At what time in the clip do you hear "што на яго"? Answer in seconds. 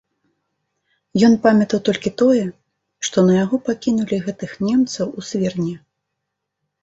3.09-3.55